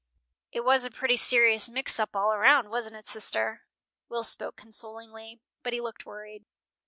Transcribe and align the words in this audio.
"It 0.51 0.61
was 0.65 0.83
a 0.83 0.89
pretty 0.89 1.15
serious 1.15 1.69
mix 1.69 1.99
up 1.99 2.15
all 2.15 2.33
around, 2.33 2.69
wasn't 2.71 2.95
it, 2.95 3.07
sister?" 3.07 3.61
Will 4.09 4.23
spoke 4.23 4.55
consolingly, 4.55 5.41
but 5.61 5.73
he 5.73 5.79
looked 5.79 6.07
worried. 6.07 6.43